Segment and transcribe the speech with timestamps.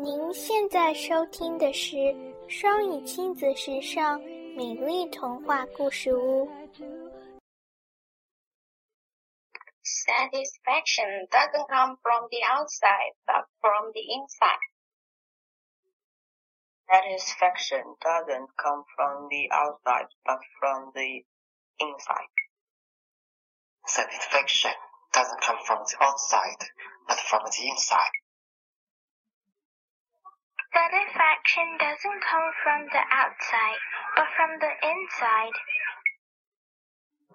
[0.00, 2.14] 您现在收听的是
[2.50, 4.20] 双语亲子时尚
[4.54, 6.46] 美丽童话故事屋。
[9.82, 14.60] Satisfaction doesn't come from the outside, but from the inside.
[16.88, 21.24] Satisfaction doesn't come from the outside, but from the
[21.78, 22.28] inside.
[23.86, 24.72] Satisfaction
[25.12, 26.68] doesn't come from the outside,
[27.08, 28.19] but from the inside.
[30.73, 33.81] Satisfaction doesn't come from the outside,
[34.15, 35.51] but from the inside.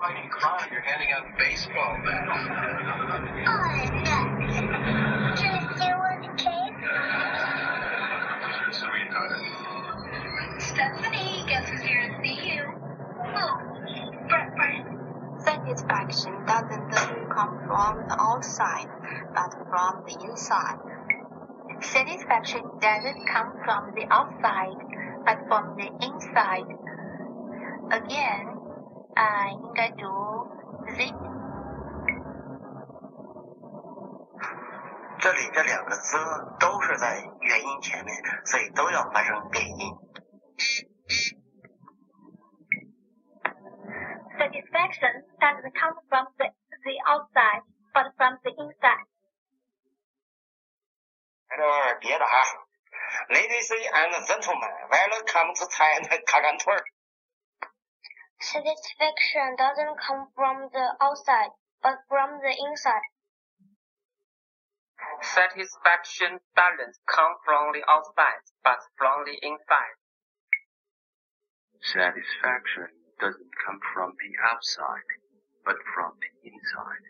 [0.00, 2.32] Come on, you're handing out baseball bats.
[3.44, 3.60] Oh,
[3.92, 4.56] nuts.
[5.38, 6.80] Can I steal one cake?
[8.72, 9.36] Sweetheart.
[10.58, 12.62] Stephanie, guess who's here to see you?
[13.36, 13.60] Oh,
[14.30, 14.86] Brett, Brett.
[15.44, 16.90] Satisfaction doesn't
[17.28, 18.88] come from the outside,
[19.34, 20.95] but from the inside.
[21.80, 24.76] Satisfaction doesn't come from the outside,
[25.24, 26.66] but from the inside.
[27.90, 28.56] Again,
[29.14, 30.04] 啊、应该读
[30.88, 31.12] z
[35.18, 36.16] 这里这两个字
[36.60, 38.14] 都是在元音前面，
[38.44, 39.96] 所以都要发生变音。
[44.38, 46.46] Satisfaction doesn't come from the,
[46.84, 47.62] the outside,
[47.94, 49.06] but from the inside.
[51.55, 52.43] 这玩意儿憋着哈，
[53.29, 56.83] Ladies and gentlemen，完了看不出才能 看看腿儿。
[58.39, 63.03] Satisfaction doesn't come from the outside, but from the inside.
[65.21, 69.95] Satisfaction doesn't come from the outside, but from the inside.
[71.81, 75.05] Satisfaction doesn't come from the outside,
[75.63, 77.04] but from the inside.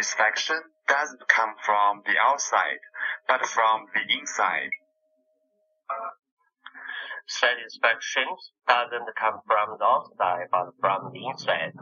[0.00, 2.80] Satisfaction doesn't come from the outside,
[3.28, 4.70] but from the inside.
[7.28, 8.24] Satisfaction
[8.66, 11.74] doesn't come from the outside, but from the inside.